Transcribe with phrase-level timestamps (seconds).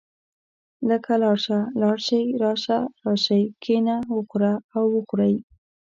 [0.89, 5.35] لکه لاړ شه، لاړ شئ، راشه، راشئ، کښېنه، وخوره او وخورئ.